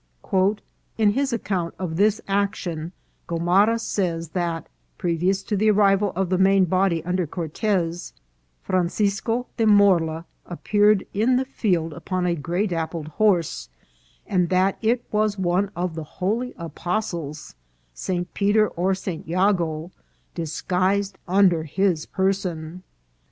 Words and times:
"In 0.97 1.11
his 1.11 1.31
account 1.31 1.75
of 1.77 1.95
this 1.95 2.19
action, 2.27 2.91
Gomara 3.27 3.77
says 3.79 4.29
that, 4.29 4.65
previous 4.97 5.43
to 5.43 5.55
the 5.55 5.69
arrival 5.69 6.11
of 6.15 6.29
the 6.31 6.39
main 6.39 6.65
body 6.65 7.05
under 7.05 7.27
Cortez, 7.27 8.11
Francisco 8.63 9.45
de 9.57 9.67
Morla 9.67 10.25
appeared 10.47 11.05
in 11.13 11.35
the 11.35 11.45
field 11.45 11.93
upon 11.93 12.25
a 12.25 12.33
gray 12.33 12.65
dappled 12.65 13.09
horse, 13.09 13.69
and 14.25 14.49
that 14.49 14.79
it 14.81 15.03
was 15.11 15.37
one 15.37 15.69
of 15.75 15.93
the 15.93 16.03
holy 16.17 16.55
apostles, 16.57 17.53
St. 17.93 18.33
Peter 18.33 18.69
or 18.69 18.95
St. 18.95 19.27
Jago, 19.27 19.91
disguised 20.33 21.19
under 21.27 21.61
his 21.65 22.07
person. 22.07 22.81